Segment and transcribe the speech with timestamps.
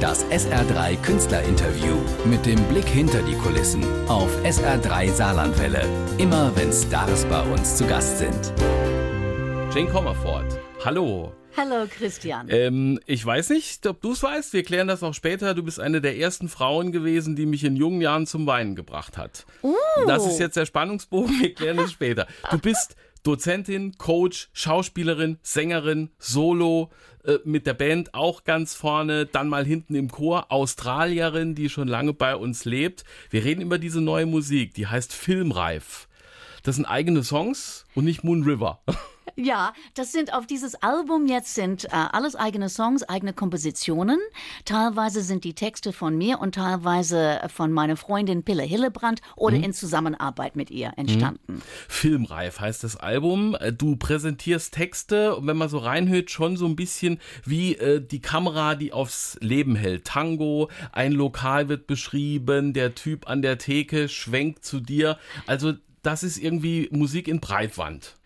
[0.00, 5.84] Das SR3 Künstlerinterview mit dem Blick hinter die Kulissen auf SR3 Saarlandwelle.
[6.18, 8.52] Immer wenn Stars bei uns zu Gast sind.
[9.74, 11.32] Jane Comerford, hallo.
[11.56, 12.46] Hallo Christian.
[12.48, 15.54] Ähm, ich weiß nicht, ob du es weißt, wir klären das auch später.
[15.54, 19.18] Du bist eine der ersten Frauen gewesen, die mich in jungen Jahren zum Weinen gebracht
[19.18, 19.46] hat.
[19.64, 19.74] Uh.
[20.06, 22.28] Das ist jetzt der Spannungsbogen, wir klären das später.
[22.52, 22.94] Du bist
[23.28, 26.90] Dozentin, Coach, Schauspielerin, Sängerin, Solo,
[27.24, 31.88] äh, mit der Band auch ganz vorne, dann mal hinten im Chor, Australierin, die schon
[31.88, 33.04] lange bei uns lebt.
[33.28, 36.08] Wir reden über diese neue Musik, die heißt Filmreif.
[36.62, 38.80] Das sind eigene Songs und nicht Moon River.
[39.40, 44.18] Ja, das sind auf dieses Album jetzt sind äh, alles eigene Songs, eigene Kompositionen.
[44.64, 49.64] Teilweise sind die Texte von mir und teilweise von meiner Freundin Pille Hillebrand oder mhm.
[49.64, 51.54] in Zusammenarbeit mit ihr entstanden.
[51.54, 51.62] Mhm.
[51.86, 53.56] Filmreif heißt das Album.
[53.60, 58.04] Äh, du präsentierst Texte und wenn man so reinhört, schon so ein bisschen wie äh,
[58.04, 60.04] die Kamera, die aufs Leben hält.
[60.04, 65.16] Tango, ein Lokal wird beschrieben, der Typ an der Theke schwenkt zu dir.
[65.46, 68.16] Also das ist irgendwie Musik in Breitwand.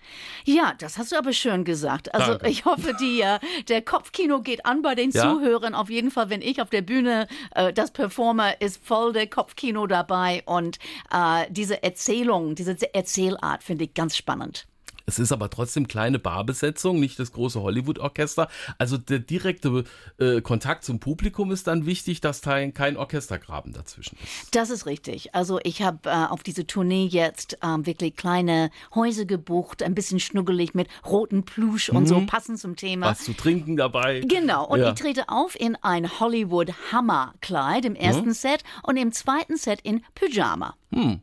[0.45, 2.15] Ja, das hast du aber schön gesagt.
[2.15, 2.49] Also Danke.
[2.49, 5.23] ich hoffe, die, äh, der Kopfkino geht an bei den ja?
[5.23, 5.75] Zuhörern.
[5.75, 9.87] Auf jeden Fall, wenn ich auf der Bühne äh, das performe, ist voll der Kopfkino
[9.87, 10.43] dabei.
[10.47, 10.79] Und
[11.13, 14.67] äh, diese Erzählung, diese Erzählart finde ich ganz spannend.
[15.07, 18.49] Es ist aber trotzdem kleine Barbesetzung, nicht das große Hollywood-Orchester.
[18.79, 19.85] Also der direkte
[20.19, 24.55] äh, Kontakt zum Publikum ist dann wichtig, dass da kein Orchestergraben dazwischen ist.
[24.55, 25.35] Das ist richtig.
[25.35, 30.21] Also ich habe äh, auf diese Tournee jetzt ähm, wirklich kleine Häuser gebucht, ein bisschen
[30.21, 32.07] schnuggelig mit roten Plusch und mhm.
[32.07, 33.07] so, passend zum Thema.
[33.07, 34.21] Was zu trinken dabei.
[34.21, 34.67] Genau.
[34.67, 34.91] Und ja.
[34.91, 38.35] ich trete auf in ein Hollywood-Hammer-Kleid im ersten mhm.
[38.35, 40.77] Set und im zweiten Set in Pyjama.
[40.93, 41.21] Hm.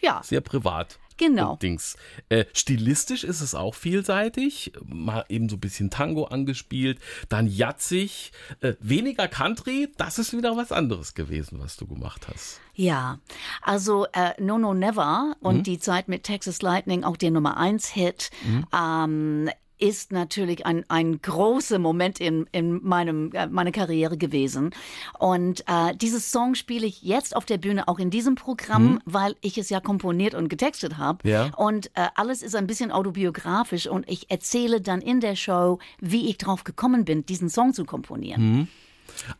[0.00, 0.20] Ja.
[0.22, 0.98] Sehr privat.
[1.16, 1.56] Genau.
[1.56, 1.96] Dings.
[2.28, 4.72] Äh, stilistisch ist es auch vielseitig.
[4.84, 9.88] Mal eben so ein bisschen Tango angespielt, dann jatzig, äh, weniger Country.
[9.96, 12.60] Das ist wieder was anderes gewesen, was du gemacht hast.
[12.74, 13.18] Ja,
[13.62, 15.62] also äh, No No Never und mhm.
[15.62, 18.66] die Zeit mit Texas Lightning, auch der Nummer 1 Hit, mhm.
[18.74, 24.70] ähm, ist natürlich ein, ein großer Moment in, in meinem, äh, meiner Karriere gewesen.
[25.18, 29.00] Und äh, dieses Song spiele ich jetzt auf der Bühne auch in diesem Programm, mhm.
[29.04, 31.28] weil ich es ja komponiert und getextet habe.
[31.28, 31.50] Ja.
[31.56, 36.28] Und äh, alles ist ein bisschen autobiografisch und ich erzähle dann in der Show, wie
[36.28, 38.42] ich drauf gekommen bin, diesen Song zu komponieren.
[38.42, 38.68] Mhm.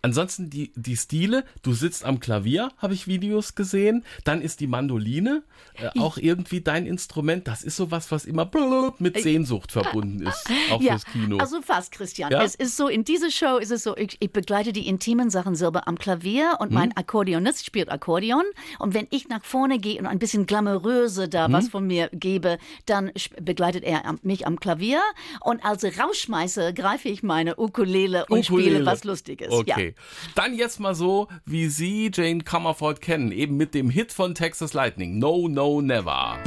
[0.03, 4.04] Ansonsten die, die Stile, du sitzt am Klavier, habe ich Videos gesehen.
[4.25, 5.43] Dann ist die Mandoline
[5.75, 7.47] äh, auch irgendwie dein Instrument.
[7.47, 8.50] Das ist sowas, was immer
[8.99, 11.38] mit Sehnsucht verbunden ist, auch ja, fürs Kino.
[11.38, 12.31] Also fast, Christian.
[12.31, 12.43] Ja?
[12.43, 15.54] Es ist so, in dieser Show ist es so, ich, ich begleite die intimen Sachen
[15.54, 16.75] selber am Klavier und hm.
[16.75, 18.44] mein Akkordeonist spielt Akkordeon.
[18.78, 21.53] Und wenn ich nach vorne gehe und ein bisschen glamouröse da hm.
[21.53, 25.00] was von mir gebe, dann begleitet er mich am Klavier.
[25.41, 28.71] Und als Rausschmeiße greife ich meine Ukulele und Ukulele.
[28.71, 29.53] spiele was Lustiges.
[29.60, 29.94] Okay.
[29.96, 30.02] Ja.
[30.34, 34.72] Dann jetzt mal so, wie Sie Jane Comerford kennen, eben mit dem Hit von Texas
[34.74, 35.18] Lightning.
[35.18, 36.38] No, no, never.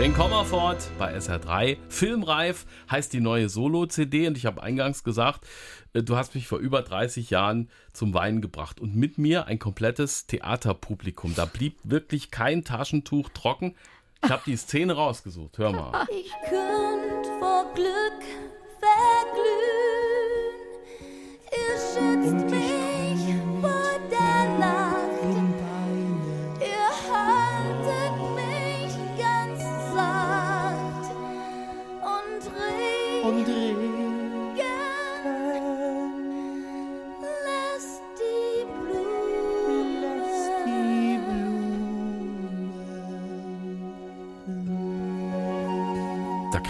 [0.00, 1.76] Jane Comerford bei SR3.
[1.90, 5.46] Filmreif heißt die neue Solo-CD und ich habe eingangs gesagt,
[5.92, 9.58] äh, du hast mich vor über 30 Jahren zum Weinen gebracht und mit mir ein
[9.58, 11.34] komplettes Theaterpublikum.
[11.34, 13.74] Da blieb wirklich kein Taschentuch trocken.
[14.24, 15.58] Ich habe die Szene rausgesucht.
[15.58, 16.06] Hör mal.
[16.10, 18.49] Ich könnte vor Glück
[19.00, 19.39] let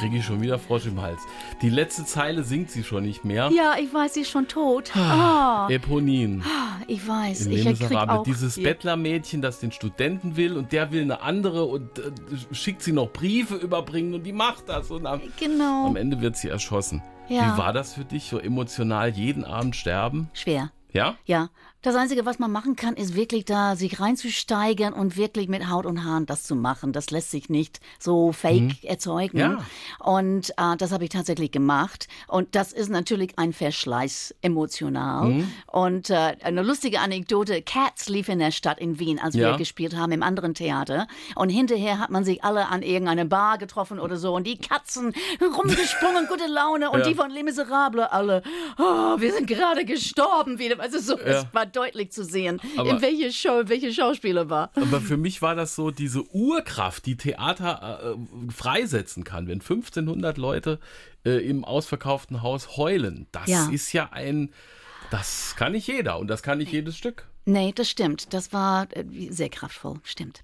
[0.00, 1.20] kriege ich schon wieder Frosch im Hals.
[1.60, 3.50] Die letzte Zeile singt sie schon nicht mehr.
[3.54, 4.96] Ja, ich weiß, sie ist schon tot.
[4.96, 5.70] Ah, oh.
[5.70, 6.42] Eponin.
[6.42, 7.46] Ah, ich weiß.
[7.46, 8.64] In ich krieg auch Dieses hier.
[8.64, 12.12] Bettlermädchen, das den Studenten will und der will eine andere und äh,
[12.52, 14.90] schickt sie noch Briefe überbringen und die macht das.
[14.90, 15.86] Und am, genau.
[15.86, 17.02] am Ende wird sie erschossen.
[17.28, 17.52] Ja.
[17.52, 20.30] Wie war das für dich, so emotional jeden Abend sterben?
[20.32, 20.72] Schwer.
[20.92, 21.16] Ja?
[21.26, 21.50] Ja.
[21.82, 25.86] Das Einzige, was man machen kann, ist wirklich da sich reinzusteigern und wirklich mit Haut
[25.86, 26.92] und Haaren das zu machen.
[26.92, 28.76] Das lässt sich nicht so fake mhm.
[28.82, 29.38] erzeugen.
[29.38, 29.64] Ja.
[29.98, 32.06] Und äh, das habe ich tatsächlich gemacht.
[32.28, 35.30] Und das ist natürlich ein Verschleiß emotional.
[35.30, 35.52] Mhm.
[35.68, 39.52] Und äh, eine lustige Anekdote, Cats lief in der Stadt in Wien, als ja.
[39.52, 41.06] wir gespielt haben im anderen Theater.
[41.34, 44.34] Und hinterher hat man sich alle an irgendeiner Bar getroffen oder so.
[44.34, 46.90] Und die Katzen rumgesprungen, gute Laune.
[46.90, 47.08] Und ja.
[47.08, 48.42] die von Les Miserables alle,
[48.78, 50.78] oh, wir sind gerade gestorben wieder.
[50.78, 54.70] Also so, es war deutlich zu sehen, Aber- in welche Show, welche Schauspieler war.
[54.74, 59.46] Aber für mich war das so diese Urkraft, die Theater äh, freisetzen kann.
[59.46, 60.78] Wenn 1500 Leute
[61.24, 63.68] äh, im ausverkauften Haus heulen, das Ja.
[63.70, 64.50] ist ja ein,
[65.10, 67.26] das kann nicht jeder und das kann nicht jedes Stück.
[67.46, 68.32] Nee, das stimmt.
[68.34, 70.42] Das war äh, sehr kraftvoll, stimmt.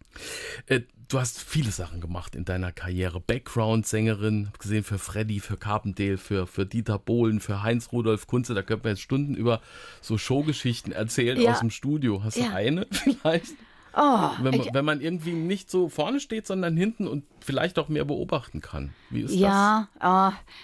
[0.66, 3.20] Äh, du hast viele Sachen gemacht in deiner Karriere.
[3.20, 8.54] Background-Sängerin, hab gesehen für Freddy, für Carpendale, für, für Dieter Bohlen, für Heinz Rudolf Kunze.
[8.54, 9.60] Da könnten wir jetzt Stunden über
[10.00, 11.52] so Showgeschichten erzählen Ja.
[11.52, 12.24] aus dem Studio.
[12.24, 12.48] Hast Ja.
[12.48, 13.54] du eine vielleicht?
[13.98, 17.78] Oh, Wenn man, ich, wenn man irgendwie nicht so vorne steht, sondern hinten und vielleicht
[17.78, 18.92] auch mehr beobachten kann.
[19.08, 20.00] Wie ist ja, äh,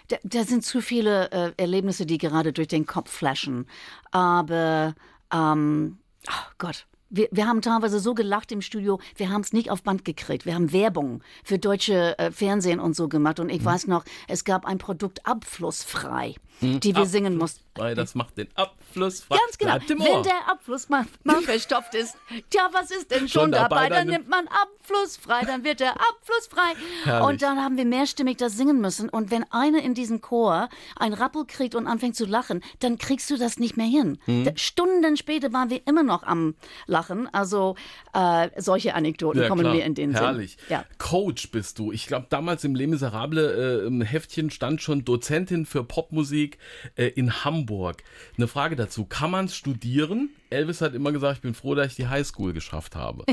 [0.09, 3.67] da, da sind zu viele äh, Erlebnisse, die gerade durch den Kopf flashen.
[4.11, 4.95] Aber,
[5.33, 5.97] ähm,
[6.29, 6.87] oh Gott.
[7.15, 10.47] Wir, wir haben teilweise so gelacht im Studio, wir haben es nicht auf Band gekriegt.
[10.47, 13.39] Wir haben Werbung für deutsche äh, Fernsehen und so gemacht.
[13.39, 13.67] Und ich Mhm.
[13.67, 16.37] weiß noch, es gab ein Produkt abflussfrei.
[16.61, 17.63] Die wir singen mussten.
[17.75, 19.39] Weil das macht den Abfluss frei.
[19.47, 20.05] Ganz genau.
[20.05, 22.17] Wenn der Abfluss mal, mal verstopft ist,
[22.51, 23.89] tja, was ist denn schon, Schon dabei?
[23.89, 26.75] Dann nimmt man Abfluss frei, dann wird der Abfluss frei.
[27.05, 27.29] Herrlich.
[27.29, 29.09] Und dann haben wir mehrstimmig das singen müssen.
[29.09, 33.31] Und wenn einer in diesem Chor ein Rappel kriegt und anfängt zu lachen, dann kriegst
[33.31, 34.19] du das nicht mehr hin.
[34.27, 34.51] Mhm.
[34.57, 36.55] Stunden später waren wir immer noch am
[36.87, 37.27] Lachen.
[37.33, 37.77] Also
[38.13, 39.75] äh, solche Anekdoten Ja, kommen klar.
[39.75, 40.59] mir in den Herrlich.
[40.59, 40.67] Sinn.
[40.69, 40.85] Ja.
[40.99, 41.91] Coach bist du.
[41.91, 46.42] Ich glaube, damals im Les Miserables äh, im Heftchen stand schon Dozentin für Popmusik
[46.97, 48.03] äh, in Hamburg.
[48.37, 49.05] Eine Frage dazu.
[49.05, 50.31] Kann man studieren?
[50.53, 53.25] Elvis hat immer gesagt, ich bin froh, dass ich die Highschool geschafft habe.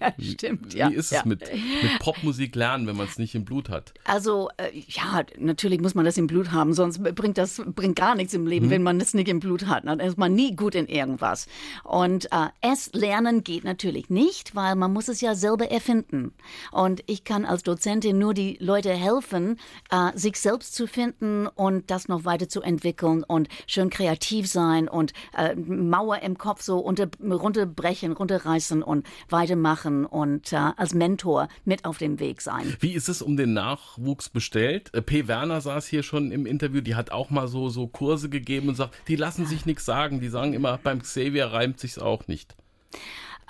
[0.00, 0.74] ja, stimmt.
[0.74, 1.20] Ja, Wie ist ja.
[1.20, 3.94] es mit, mit Popmusik lernen, wenn man es nicht im Blut hat?
[4.04, 8.14] Also, äh, ja, natürlich muss man das im Blut haben, sonst bringt das bringt gar
[8.14, 8.50] nichts im Mhm.
[8.50, 9.86] Leben, wenn man es nicht im Blut hat.
[9.86, 11.46] Dann ist man nie gut in irgendwas.
[11.82, 16.32] Und äh, es lernen geht natürlich nicht, weil man muss es ja selber erfinden.
[16.72, 19.58] Und ich kann als Dozentin nur die Leute helfen,
[19.90, 24.88] äh, sich selbst zu finden und das noch weiter zu entwickeln und schön kreativ sein
[24.88, 31.48] und äh, Mauer im Kopf so unter, runterbrechen, runterreißen und weitermachen und äh, als Mentor
[31.64, 32.74] mit auf dem Weg sein.
[32.80, 34.92] Wie ist es um den Nachwuchs bestellt?
[34.94, 35.28] Äh, P.
[35.28, 38.74] Werner saß hier schon im Interview, die hat auch mal so, so Kurse gegeben und
[38.74, 40.20] sagt, die lassen sich nichts sagen.
[40.20, 42.54] Die sagen immer, beim Xavier reimt sich's auch nicht.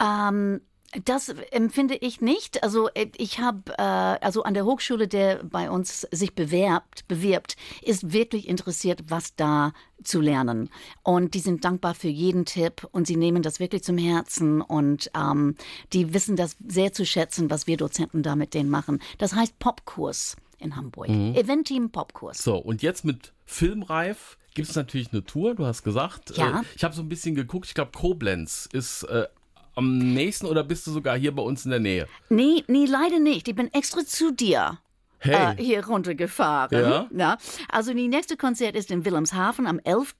[0.01, 0.61] Ähm,
[1.05, 2.63] das empfinde ich nicht.
[2.63, 7.57] Also äh, ich habe, äh, also an der Hochschule, der bei uns sich bewerbt, bewirbt,
[7.83, 10.71] ist wirklich interessiert, was da zu lernen.
[11.03, 15.11] Und die sind dankbar für jeden Tipp und sie nehmen das wirklich zum Herzen und
[15.17, 15.57] ähm,
[15.93, 19.01] die wissen das sehr zu schätzen, was wir Dozenten da mit denen machen.
[19.19, 21.09] Das heißt Popkurs in Hamburg.
[21.09, 22.43] Eventteam Popkurs.
[22.43, 26.37] So, und jetzt mit Filmreif gibt es natürlich eine Tour, du hast gesagt.
[26.37, 26.61] Ja.
[26.61, 29.27] Äh, ich habe so ein bisschen geguckt, ich glaube Koblenz ist äh,
[29.75, 32.07] am nächsten oder bist du sogar hier bei uns in der Nähe?
[32.29, 33.49] Nee, nee, leider nicht.
[33.49, 34.79] Ich bin extra zu dir.
[35.19, 36.79] Hey, äh, hier runtergefahren.
[36.79, 37.09] Ja.
[37.17, 37.39] Ja.
[37.71, 40.15] Also die nächste Konzert ist in Wilhelmshaven am 11.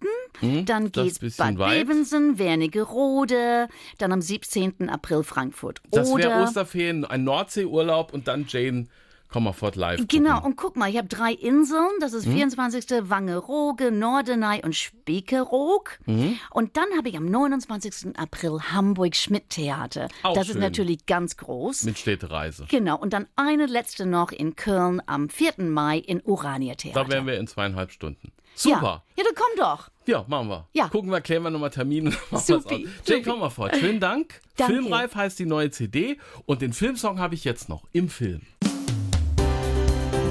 [0.65, 1.87] dann Hm, geht's bisschen Bad weit.
[1.87, 3.69] Bevensen, Wernigerode,
[3.99, 4.89] dann am 17.
[4.89, 5.81] April Frankfurt.
[5.91, 8.87] das wäre Osterferien, ein Nordseeurlaub und dann Jane
[9.29, 10.07] Kommerfort live.
[10.07, 10.47] Genau, gucken.
[10.47, 11.91] und guck mal, ich habe drei Inseln.
[12.01, 12.87] Das ist 24.
[13.11, 15.99] Wangerooge, Norderney und Spekeroog.
[16.05, 16.39] Hm?
[16.51, 18.17] Und dann habe ich am 29.
[18.17, 20.09] April Hamburg Schmidt Theater.
[20.23, 20.57] Auch das schön.
[20.57, 21.85] ist natürlich ganz groß.
[21.85, 22.67] Mit Städtereise.
[22.69, 25.55] Genau, und dann eine letzte noch in Köln am 4.
[25.59, 27.05] Mai in Urania Theater.
[27.05, 28.33] Da wären wir in zweieinhalb Stunden.
[28.55, 29.03] Super.
[29.17, 29.91] Ja, ja, dann komm doch.
[30.07, 30.69] Ja, machen wir.
[30.73, 30.89] Ja.
[30.89, 32.13] Gucken wir, klären wir nochmal Termine.
[32.33, 32.89] Supi.
[33.05, 33.23] Jane.
[33.23, 34.41] Kommerfort, schönen Dank.
[34.57, 34.75] Danke.
[34.75, 38.43] Filmreif heißt die neue CD und den Filmsong habe ich jetzt noch im Film.